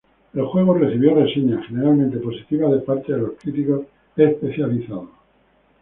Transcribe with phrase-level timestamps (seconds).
[0.33, 3.81] El juego recibió reseñas generalmente positivas de parte de los críticos
[4.15, 5.09] especializados.